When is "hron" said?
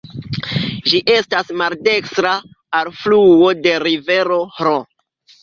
4.59-4.91